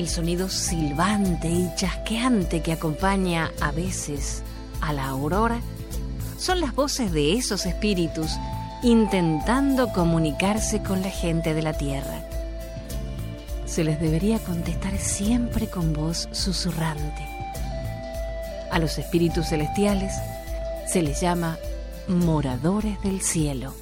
el 0.00 0.08
sonido 0.08 0.48
silbante 0.48 1.50
y 1.50 1.70
chasqueante 1.76 2.62
que 2.62 2.72
acompaña 2.72 3.52
a 3.60 3.70
veces 3.70 4.42
a 4.80 4.94
la 4.94 5.06
aurora 5.06 5.60
son 6.38 6.62
las 6.62 6.74
voces 6.74 7.12
de 7.12 7.34
esos 7.34 7.66
espíritus 7.66 8.30
intentando 8.82 9.92
comunicarse 9.92 10.82
con 10.82 11.02
la 11.02 11.10
gente 11.10 11.52
de 11.52 11.60
la 11.60 11.74
tierra. 11.74 12.24
Se 13.66 13.84
les 13.84 14.00
debería 14.00 14.38
contestar 14.38 14.96
siempre 14.96 15.68
con 15.68 15.92
voz 15.92 16.30
susurrante. 16.32 17.28
A 18.70 18.78
los 18.78 18.96
espíritus 18.96 19.50
celestiales 19.50 20.14
se 20.90 21.02
les 21.02 21.20
llama 21.20 21.58
moradores 22.08 22.98
del 23.02 23.20
cielo. 23.20 23.74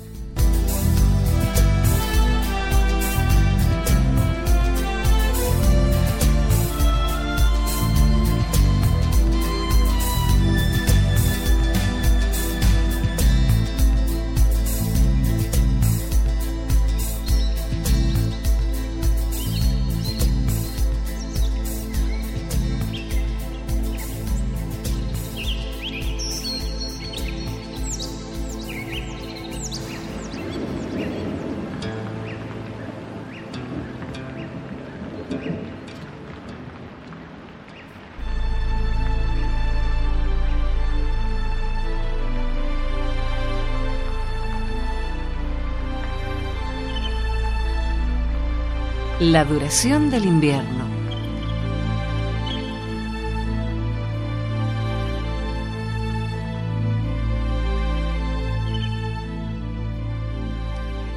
La 49.30 49.44
duración 49.44 50.08
del 50.08 50.24
invierno. 50.24 50.86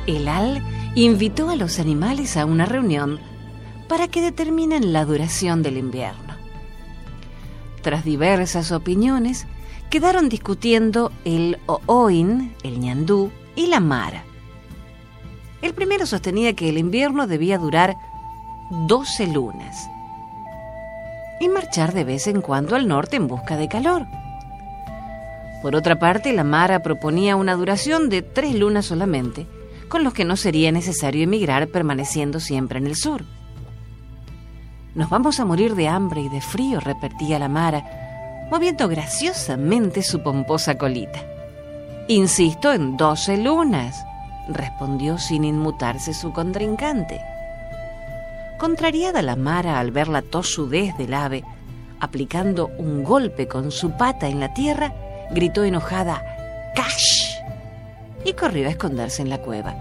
El 0.05 0.27
Al 0.27 0.61
invitó 0.93 1.49
a 1.49 1.55
los 1.55 1.79
animales 1.79 2.35
a 2.35 2.45
una 2.45 2.65
reunión 2.65 3.17
para 3.87 4.09
que 4.09 4.19
determinen 4.19 4.91
la 4.91 5.05
duración 5.05 5.63
del 5.63 5.77
invierno. 5.77 6.35
Tras 7.81 8.03
diversas 8.03 8.73
opiniones, 8.73 9.47
quedaron 9.89 10.27
discutiendo 10.27 11.13
el 11.23 11.59
Ooin, 11.85 12.53
el 12.63 12.77
ñandú 12.81 13.31
y 13.55 13.67
la 13.67 13.79
Mara. 13.79 14.25
El 15.61 15.73
primero 15.73 16.05
sostenía 16.05 16.53
que 16.53 16.69
el 16.69 16.77
invierno 16.77 17.27
debía 17.27 17.57
durar 17.57 17.97
12 18.69 19.27
lunas 19.27 19.89
y 21.39 21.49
marchar 21.49 21.93
de 21.93 22.03
vez 22.03 22.27
en 22.27 22.41
cuando 22.41 22.75
al 22.75 22.87
norte 22.87 23.15
en 23.15 23.27
busca 23.27 23.57
de 23.57 23.67
calor. 23.67 24.05
Por 25.61 25.75
otra 25.75 25.99
parte, 25.99 26.33
la 26.33 26.43
Mara 26.43 26.81
proponía 26.81 27.35
una 27.35 27.55
duración 27.55 28.09
de 28.09 28.21
tres 28.21 28.55
lunas 28.55 28.87
solamente, 28.87 29.45
con 29.89 30.03
los 30.03 30.13
que 30.13 30.25
no 30.25 30.35
sería 30.35 30.71
necesario 30.71 31.23
emigrar 31.23 31.67
permaneciendo 31.67 32.39
siempre 32.39 32.79
en 32.79 32.87
el 32.87 32.95
sur. 32.95 33.23
Nos 34.95 35.09
vamos 35.09 35.39
a 35.39 35.45
morir 35.45 35.75
de 35.75 35.87
hambre 35.87 36.21
y 36.21 36.29
de 36.29 36.41
frío, 36.41 36.79
repetía 36.79 37.39
la 37.39 37.49
Mara, 37.49 38.47
moviendo 38.49 38.87
graciosamente 38.87 40.01
su 40.01 40.21
pomposa 40.23 40.77
colita. 40.77 41.23
Insisto 42.07 42.73
en 42.73 42.97
doce 42.97 43.37
lunas, 43.37 44.03
respondió 44.47 45.17
sin 45.17 45.43
inmutarse 45.43 46.13
su 46.13 46.33
contrincante. 46.33 47.21
Contrariada 48.59 49.21
la 49.21 49.35
Mara 49.35 49.79
al 49.79 49.91
ver 49.91 50.07
la 50.07 50.21
tosudez 50.21 50.95
del 50.97 51.13
ave, 51.13 51.43
aplicando 51.99 52.69
un 52.77 53.03
golpe 53.03 53.47
con 53.47 53.71
su 53.71 53.91
pata 53.91 54.27
en 54.27 54.39
la 54.39 54.53
tierra, 54.53 54.93
gritó 55.31 55.63
enojada 55.63 56.21
¡Cash! 56.75 57.37
y 58.25 58.33
corrió 58.33 58.67
a 58.67 58.71
esconderse 58.71 59.21
en 59.21 59.29
la 59.29 59.39
cueva, 59.39 59.75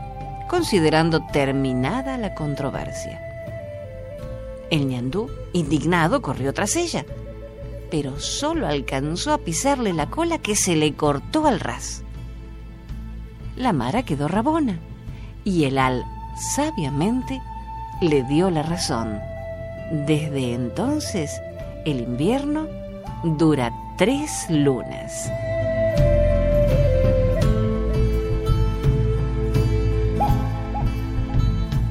considerando 0.48 1.26
terminada 1.32 2.16
la 2.16 2.34
controversia. 2.34 3.20
El 4.70 4.86
ñandú, 4.86 5.28
indignado, 5.52 6.22
corrió 6.22 6.52
tras 6.54 6.76
ella, 6.76 7.04
pero 7.90 8.20
solo 8.20 8.66
alcanzó 8.66 9.32
a 9.32 9.38
pisarle 9.38 9.92
la 9.92 10.08
cola 10.10 10.38
que 10.38 10.54
se 10.54 10.76
le 10.76 10.94
cortó 10.94 11.46
al 11.46 11.60
ras. 11.60 12.04
La 13.60 13.74
Mara 13.74 14.04
quedó 14.04 14.26
rabona 14.26 14.78
y 15.44 15.64
el 15.64 15.76
al 15.76 16.02
sabiamente 16.54 17.42
le 18.00 18.22
dio 18.22 18.48
la 18.48 18.62
razón. 18.62 19.20
Desde 20.06 20.54
entonces, 20.54 21.42
el 21.84 22.00
invierno 22.00 22.66
dura 23.22 23.70
tres 23.98 24.46
lunas. 24.48 25.30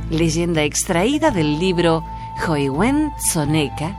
Leyenda 0.10 0.64
extraída 0.64 1.30
del 1.30 1.60
libro 1.60 2.04
Joiwen 2.48 3.12
Soneca 3.20 3.96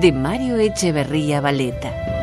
de 0.00 0.10
Mario 0.10 0.56
Echeverría 0.56 1.40
Valeta. 1.40 2.15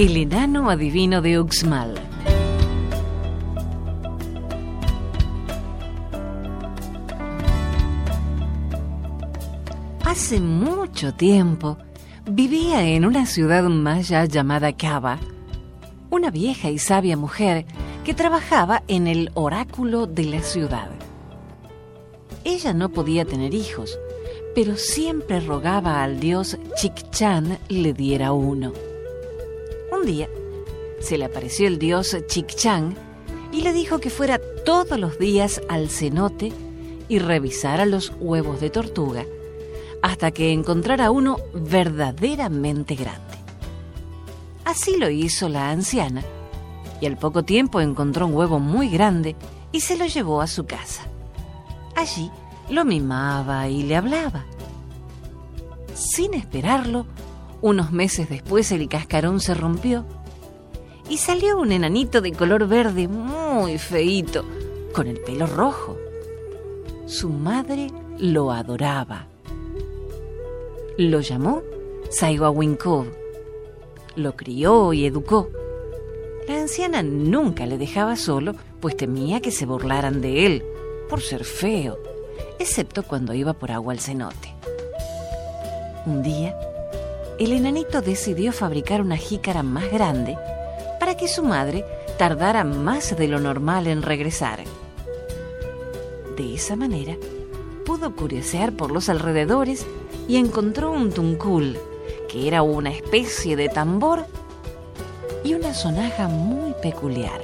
El 0.00 0.16
enano 0.16 0.70
adivino 0.70 1.20
de 1.20 1.38
Uxmal. 1.38 1.92
Hace 10.02 10.40
mucho 10.40 11.12
tiempo 11.12 11.76
vivía 12.24 12.82
en 12.88 13.04
una 13.04 13.26
ciudad 13.26 13.64
maya 13.64 14.24
llamada 14.24 14.74
Cava 14.74 15.18
una 16.08 16.30
vieja 16.30 16.70
y 16.70 16.78
sabia 16.78 17.18
mujer 17.18 17.66
que 18.02 18.14
trabajaba 18.14 18.82
en 18.88 19.06
el 19.06 19.30
oráculo 19.34 20.06
de 20.06 20.24
la 20.24 20.40
ciudad. 20.40 20.88
Ella 22.44 22.72
no 22.72 22.88
podía 22.88 23.26
tener 23.26 23.52
hijos, 23.52 23.98
pero 24.54 24.78
siempre 24.78 25.40
rogaba 25.40 26.02
al 26.02 26.20
dios 26.20 26.56
Chikchan 26.76 27.58
le 27.68 27.92
diera 27.92 28.32
uno. 28.32 28.72
Un 30.00 30.06
día 30.06 30.28
se 31.00 31.18
le 31.18 31.26
apareció 31.26 31.66
el 31.66 31.78
dios 31.78 32.16
Chikchang 32.26 32.94
y 33.52 33.62
le 33.62 33.72
dijo 33.72 33.98
que 33.98 34.08
fuera 34.08 34.40
todos 34.64 34.98
los 34.98 35.18
días 35.18 35.60
al 35.68 35.90
cenote 35.90 36.52
y 37.08 37.18
revisara 37.18 37.84
los 37.84 38.12
huevos 38.18 38.60
de 38.60 38.70
tortuga 38.70 39.26
hasta 40.02 40.30
que 40.30 40.52
encontrara 40.52 41.10
uno 41.10 41.36
verdaderamente 41.52 42.94
grande. 42.94 43.36
Así 44.64 44.96
lo 44.96 45.10
hizo 45.10 45.50
la 45.50 45.70
anciana 45.70 46.22
y 47.00 47.06
al 47.06 47.18
poco 47.18 47.42
tiempo 47.42 47.80
encontró 47.80 48.26
un 48.26 48.34
huevo 48.34 48.58
muy 48.58 48.88
grande 48.88 49.36
y 49.72 49.80
se 49.80 49.98
lo 49.98 50.06
llevó 50.06 50.40
a 50.40 50.46
su 50.46 50.64
casa. 50.64 51.02
Allí 51.94 52.30
lo 52.70 52.86
mimaba 52.86 53.68
y 53.68 53.82
le 53.82 53.96
hablaba. 53.96 54.46
Sin 55.94 56.32
esperarlo, 56.32 57.04
unos 57.62 57.92
meses 57.92 58.28
después 58.28 58.72
el 58.72 58.88
cascarón 58.88 59.40
se 59.40 59.54
rompió 59.54 60.04
y 61.08 61.18
salió 61.18 61.58
un 61.58 61.72
enanito 61.72 62.20
de 62.20 62.32
color 62.32 62.68
verde 62.68 63.08
muy 63.08 63.78
feito, 63.78 64.44
con 64.92 65.08
el 65.08 65.18
pelo 65.20 65.46
rojo. 65.46 65.96
Su 67.06 67.28
madre 67.28 67.88
lo 68.18 68.52
adoraba. 68.52 69.26
Lo 70.96 71.20
llamó 71.20 71.62
Saiwawinkov. 72.10 73.06
Lo 74.14 74.36
crió 74.36 74.92
y 74.92 75.04
educó. 75.04 75.50
La 76.46 76.60
anciana 76.60 77.02
nunca 77.02 77.66
le 77.66 77.78
dejaba 77.78 78.16
solo, 78.16 78.54
pues 78.80 78.96
temía 78.96 79.40
que 79.40 79.50
se 79.50 79.66
burlaran 79.66 80.20
de 80.20 80.46
él, 80.46 80.64
por 81.08 81.20
ser 81.20 81.44
feo, 81.44 81.98
excepto 82.58 83.02
cuando 83.02 83.34
iba 83.34 83.52
por 83.52 83.72
agua 83.72 83.92
al 83.92 84.00
cenote. 84.00 84.54
Un 86.06 86.22
día, 86.22 86.56
el 87.40 87.52
enanito 87.52 88.02
decidió 88.02 88.52
fabricar 88.52 89.00
una 89.00 89.16
jícara 89.16 89.62
más 89.62 89.90
grande 89.90 90.36
para 91.00 91.16
que 91.16 91.26
su 91.26 91.42
madre 91.42 91.86
tardara 92.18 92.64
más 92.64 93.16
de 93.16 93.28
lo 93.28 93.40
normal 93.40 93.86
en 93.86 94.02
regresar. 94.02 94.60
De 96.36 96.54
esa 96.54 96.76
manera, 96.76 97.16
pudo 97.86 98.14
curiosear 98.14 98.72
por 98.72 98.90
los 98.90 99.08
alrededores 99.08 99.86
y 100.28 100.36
encontró 100.36 100.92
un 100.92 101.12
tuncul, 101.12 101.78
que 102.28 102.46
era 102.46 102.60
una 102.60 102.90
especie 102.90 103.56
de 103.56 103.70
tambor 103.70 104.26
y 105.42 105.54
una 105.54 105.72
sonaja 105.72 106.28
muy 106.28 106.74
peculiar. 106.82 107.40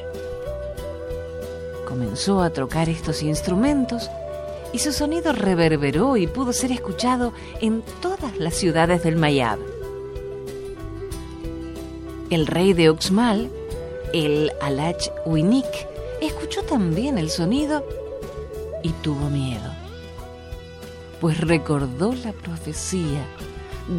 Comenzó 1.88 2.42
a 2.42 2.50
trocar 2.50 2.90
estos 2.90 3.22
instrumentos 3.22 4.11
y 4.74 4.78
su 4.78 4.92
sonido 4.92 5.32
reverberó 5.32 6.18
y 6.18 6.26
pudo 6.26 6.52
ser 6.52 6.70
escuchado 6.70 7.32
en 7.62 7.82
todas 8.02 8.37
las 8.38 8.52
ciudades 8.54 9.02
del 9.02 9.16
Mayab. 9.16 9.75
El 12.28 12.48
rey 12.48 12.72
de 12.72 12.90
Uxmal, 12.90 13.52
el 14.12 14.50
Alach 14.60 15.10
Winik, 15.26 15.64
escuchó 16.20 16.62
también 16.62 17.18
el 17.18 17.30
sonido 17.30 17.86
y 18.82 18.90
tuvo 18.90 19.30
miedo, 19.30 19.70
pues 21.20 21.40
recordó 21.40 22.12
la 22.14 22.32
profecía 22.32 23.24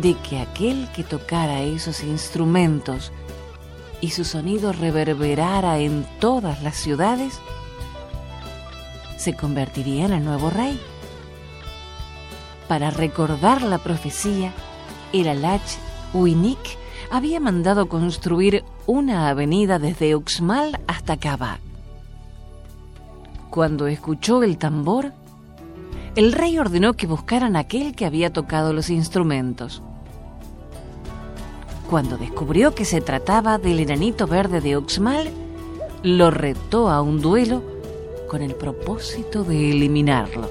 de 0.01 0.13
que 0.15 0.39
aquel 0.39 0.89
que 0.93 1.05
tocara 1.05 1.61
esos 1.61 2.03
instrumentos 2.03 3.13
y 4.01 4.09
su 4.09 4.25
sonido 4.25 4.73
reverberara 4.73 5.79
en 5.79 6.05
todas 6.19 6.61
las 6.61 6.75
ciudades, 6.75 7.39
se 9.17 9.37
convertiría 9.37 10.05
en 10.05 10.11
el 10.11 10.25
nuevo 10.25 10.49
rey. 10.49 10.77
Para 12.67 12.89
recordar 12.91 13.61
la 13.61 13.77
profecía, 13.77 14.51
el 15.13 15.29
Alach 15.29 15.77
Winik 16.13 16.77
había 17.09 17.39
mandado 17.39 17.87
construir 17.87 18.63
una 18.85 19.29
avenida 19.29 19.79
desde 19.79 20.15
Uxmal 20.15 20.79
hasta 20.87 21.17
Cava. 21.17 21.59
Cuando 23.49 23.87
escuchó 23.87 24.43
el 24.43 24.57
tambor, 24.57 25.13
el 26.15 26.33
rey 26.33 26.57
ordenó 26.57 26.93
que 26.93 27.07
buscaran 27.07 27.55
a 27.55 27.59
aquel 27.59 27.95
que 27.95 28.05
había 28.05 28.33
tocado 28.33 28.73
los 28.73 28.89
instrumentos. 28.89 29.81
Cuando 31.89 32.17
descubrió 32.17 32.75
que 32.75 32.85
se 32.85 33.01
trataba 33.01 33.57
del 33.57 33.79
enanito 33.79 34.27
verde 34.27 34.59
de 34.59 34.77
Uxmal, 34.77 35.29
lo 36.03 36.31
retó 36.31 36.89
a 36.89 37.01
un 37.01 37.21
duelo 37.21 37.63
con 38.27 38.41
el 38.41 38.55
propósito 38.55 39.43
de 39.43 39.71
eliminarlo. 39.71 40.49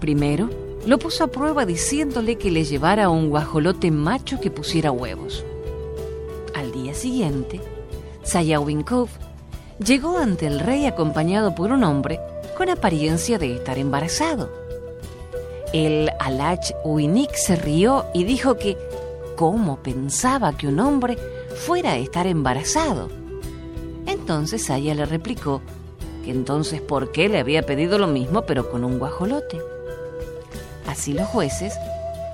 Primero, 0.00 0.48
lo 0.86 0.98
puso 0.98 1.24
a 1.24 1.26
prueba 1.28 1.66
diciéndole 1.66 2.36
que 2.36 2.50
le 2.50 2.64
llevara 2.64 3.10
un 3.10 3.30
guajolote 3.30 3.90
macho 3.90 4.40
que 4.40 4.50
pusiera 4.50 4.90
huevos. 4.90 5.44
Al 6.54 6.72
día 6.72 6.94
siguiente, 6.94 7.60
Sayawinkov 8.22 9.08
llegó 9.84 10.18
ante 10.18 10.46
el 10.46 10.60
rey 10.60 10.86
acompañado 10.86 11.54
por 11.54 11.72
un 11.72 11.84
hombre 11.84 12.20
con 12.56 12.68
apariencia 12.68 13.38
de 13.38 13.54
estar 13.54 13.78
embarazado. 13.78 14.50
El 15.72 16.10
Alach 16.18 16.72
Uinik 16.84 17.34
se 17.34 17.56
rió 17.56 18.06
y 18.14 18.24
dijo 18.24 18.56
que 18.56 18.76
cómo 19.36 19.82
pensaba 19.82 20.56
que 20.56 20.66
un 20.66 20.80
hombre 20.80 21.16
fuera 21.54 21.92
a 21.92 21.98
estar 21.98 22.26
embarazado. 22.26 23.08
Entonces 24.06 24.64
Saya 24.64 24.94
le 24.94 25.04
replicó 25.04 25.60
que 26.24 26.30
entonces 26.30 26.80
por 26.80 27.12
qué 27.12 27.28
le 27.28 27.38
había 27.38 27.62
pedido 27.62 27.98
lo 27.98 28.06
mismo 28.06 28.42
pero 28.42 28.70
con 28.70 28.84
un 28.84 28.98
guajolote. 28.98 29.58
Así 30.98 31.12
los 31.12 31.28
jueces 31.28 31.78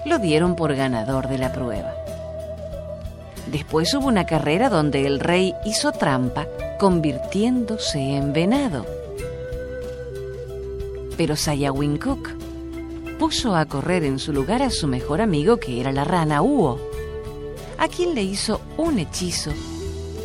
lo 0.06 0.18
dieron 0.18 0.56
por 0.56 0.74
ganador 0.74 1.28
de 1.28 1.36
la 1.36 1.52
prueba. 1.52 1.92
Después 3.52 3.92
hubo 3.92 4.06
una 4.06 4.24
carrera 4.24 4.70
donde 4.70 5.06
el 5.06 5.20
rey 5.20 5.54
hizo 5.66 5.92
trampa 5.92 6.46
convirtiéndose 6.78 7.98
en 7.98 8.32
venado. 8.32 8.86
Pero 11.18 11.36
Sayawinkuk 11.36 12.30
puso 13.18 13.54
a 13.54 13.66
correr 13.66 14.02
en 14.02 14.18
su 14.18 14.32
lugar 14.32 14.62
a 14.62 14.70
su 14.70 14.88
mejor 14.88 15.20
amigo 15.20 15.58
que 15.58 15.78
era 15.78 15.92
la 15.92 16.04
rana 16.04 16.40
Uo, 16.40 16.80
a 17.76 17.86
quien 17.88 18.14
le 18.14 18.22
hizo 18.22 18.62
un 18.78 18.98
hechizo 18.98 19.50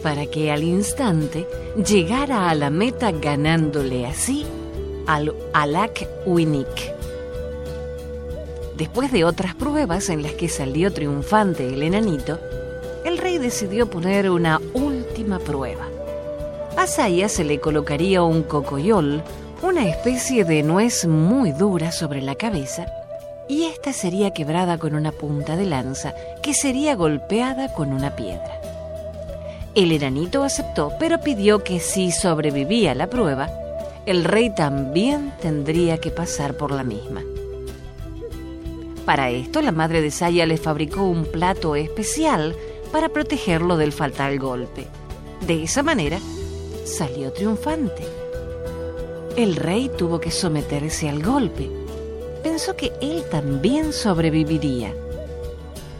para 0.02 0.28
que 0.28 0.50
al 0.50 0.64
instante 0.64 1.46
llegara 1.86 2.50
a 2.50 2.56
la 2.56 2.70
meta 2.70 3.12
ganándole 3.12 4.08
así 4.08 4.46
al 5.08 5.36
Alak 5.52 6.08
Winik. 6.26 6.99
Después 8.80 9.12
de 9.12 9.26
otras 9.26 9.56
pruebas 9.56 10.08
en 10.08 10.24
las 10.24 10.32
que 10.32 10.48
salió 10.48 10.94
triunfante 10.94 11.68
el 11.68 11.84
enanito, 11.84 12.40
el 13.04 13.18
rey 13.18 13.38
decidió 13.38 13.90
poner 13.90 14.30
una 14.30 14.62
última 14.74 15.38
prueba. 15.38 15.86
A 16.78 16.88
Saya 16.88 17.28
se 17.28 17.44
le 17.44 17.60
colocaría 17.60 18.24
un 18.24 18.42
cocoyol, 18.42 19.22
una 19.62 19.86
especie 19.86 20.46
de 20.46 20.64
nuez 20.64 21.06
muy 21.06 21.52
dura 21.52 21.92
sobre 21.92 22.22
la 22.22 22.36
cabeza, 22.36 22.86
y 23.50 23.66
ésta 23.66 23.92
sería 23.92 24.32
quebrada 24.32 24.78
con 24.78 24.96
una 24.96 25.12
punta 25.12 25.58
de 25.58 25.66
lanza 25.66 26.14
que 26.42 26.54
sería 26.54 26.96
golpeada 26.96 27.74
con 27.74 27.92
una 27.92 28.16
piedra. 28.16 28.62
El 29.76 29.92
enanito 29.92 30.42
aceptó, 30.44 30.94
pero 30.98 31.20
pidió 31.20 31.66
que 31.66 31.82
si 31.82 32.12
sobrevivía 32.12 32.96
la 32.96 33.08
prueba, 33.08 33.50
el 34.06 34.24
rey 34.24 34.50
también 34.52 35.34
tendría 35.42 35.98
que 35.98 36.12
pasar 36.12 36.54
por 36.54 36.72
la 36.72 36.86
misma. 36.86 37.24
Para 39.10 39.32
esto, 39.32 39.64
la 39.64 39.72
madre 39.72 40.04
de 40.04 40.12
Saya 40.12 40.46
le 40.46 40.58
fabricó 40.58 41.02
un 41.02 41.26
plato 41.26 41.76
especial 41.76 42.56
para 42.92 43.10
protegerlo 43.10 43.76
del 43.76 43.92
fatal 43.92 44.38
golpe. 44.38 44.86
De 45.48 45.64
esa 45.64 45.82
manera, 45.82 46.20
salió 46.86 47.34
triunfante. 47.34 48.04
El 49.36 49.56
rey 49.56 49.90
tuvo 49.98 50.20
que 50.20 50.30
someterse 50.30 51.10
al 51.10 51.24
golpe. 51.24 51.72
Pensó 52.44 52.76
que 52.76 52.94
él 53.02 53.24
también 53.32 53.94
sobreviviría. 53.94 54.94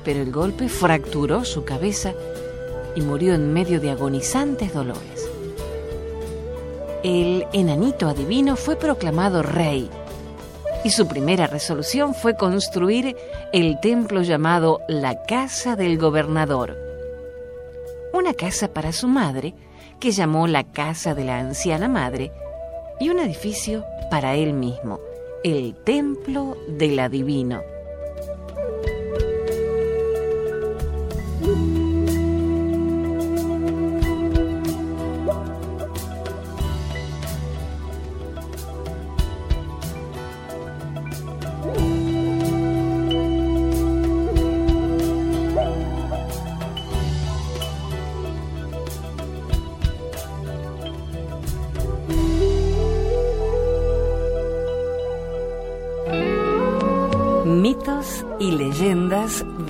Pero 0.06 0.22
el 0.22 0.32
golpe 0.32 0.70
fracturó 0.70 1.46
su 1.46 1.64
cabeza 1.64 2.14
y 2.96 3.02
murió 3.02 3.34
en 3.34 3.52
medio 3.54 3.82
de 3.82 3.90
agonizantes 3.90 4.72
dolores. 4.72 5.28
El 7.02 7.48
enanito 7.54 8.08
adivino 8.08 8.56
fue 8.56 8.76
proclamado 8.76 9.42
rey 9.42 9.90
y 10.84 10.92
su 10.92 11.08
primera 11.08 11.48
resolución 11.48 12.14
fue 12.14 12.36
construir 12.36 13.16
el 13.52 13.80
templo 13.80 14.22
llamado 14.22 14.82
la 14.88 15.24
Casa 15.24 15.76
del 15.76 15.98
Gobernador. 15.98 16.78
Una 18.14 18.34
casa 18.34 18.70
para 18.70 18.92
su 18.92 19.08
madre, 19.08 19.54
que 20.00 20.12
llamó 20.12 20.48
la 20.48 20.64
Casa 20.64 21.14
de 21.14 21.26
la 21.26 21.40
Anciana 21.40 21.88
Madre, 21.88 22.32
y 23.00 23.10
un 23.10 23.20
edificio 23.20 23.86
para 24.10 24.36
él 24.36 24.54
mismo, 24.54 25.00
el 25.44 25.76
Templo 25.84 26.58
del 26.68 27.00
Adivino. 27.00 27.62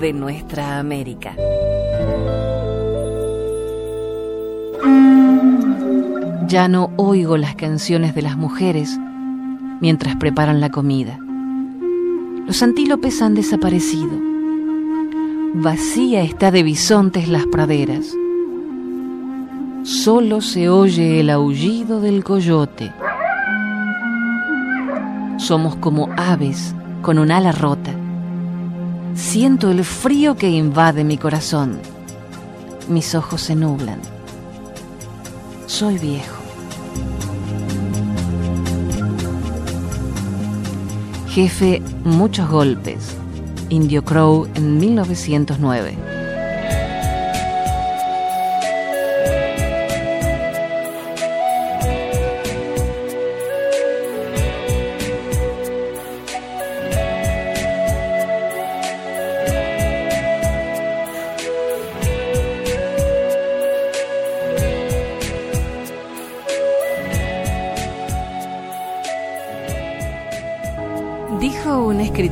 De 0.00 0.12
nuestra 0.14 0.78
América. 0.78 1.36
Ya 6.48 6.68
no 6.68 6.90
oigo 6.96 7.36
las 7.36 7.54
canciones 7.54 8.14
de 8.14 8.22
las 8.22 8.36
mujeres 8.36 8.98
mientras 9.80 10.16
preparan 10.16 10.60
la 10.60 10.70
comida. 10.70 11.18
Los 12.46 12.62
antílopes 12.62 13.20
han 13.22 13.34
desaparecido. 13.34 14.10
Vacía 15.54 16.22
está 16.22 16.50
de 16.50 16.62
bisontes 16.62 17.28
las 17.28 17.46
praderas. 17.46 18.16
Solo 19.82 20.40
se 20.40 20.68
oye 20.68 21.20
el 21.20 21.30
aullido 21.30 22.00
del 22.00 22.24
coyote. 22.24 22.90
Somos 25.36 25.76
como 25.76 26.08
aves 26.16 26.74
con 27.02 27.18
un 27.18 27.30
ala 27.30 27.52
rota. 27.52 27.99
Siento 29.20 29.70
el 29.70 29.84
frío 29.84 30.34
que 30.34 30.48
invade 30.48 31.04
mi 31.04 31.16
corazón. 31.16 31.78
Mis 32.88 33.14
ojos 33.14 33.42
se 33.42 33.54
nublan. 33.54 34.00
Soy 35.66 35.98
viejo. 35.98 36.42
Jefe, 41.28 41.80
muchos 42.02 42.48
golpes. 42.48 43.14
Indio 43.68 44.04
Crow 44.04 44.48
en 44.54 44.78
1909. 44.78 46.09